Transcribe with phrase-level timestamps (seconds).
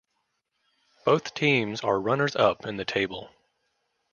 [1.05, 3.29] Both teams are runners-up in the table.